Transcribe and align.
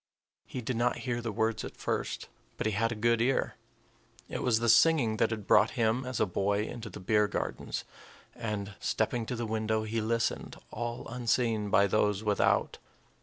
He 0.47 0.61
did 0.61 0.77
not 0.77 0.95
hear 1.05 1.21
the 1.21 1.31
words 1.31 1.63
at 1.63 1.77
first, 1.77 2.27
but 2.57 2.65
he 2.65 2.71
had 2.73 2.91
a 2.91 2.95
good 2.95 3.21
ear, 3.21 3.53
it 4.29 4.41
was 4.41 4.57
the 4.59 4.67
singing 4.67 5.17
that 5.17 5.29
had 5.29 5.45
brought 5.45 5.71
him, 5.77 6.05
as 6.05 6.19
a 6.19 6.25
boy, 6.25 6.63
into 6.65 6.89
the 6.89 6.99
beer 6.99 7.27
gardens, 7.27 7.83
and, 8.33 8.73
stepping 8.79 9.27
to 9.27 9.35
the 9.35 9.45
window, 9.45 9.83
he 9.83 10.01
listened, 10.01 10.55
all 10.71 11.07
unseen 11.07 11.69
by 11.69 11.85
those 11.85 12.23
without. 12.23 12.79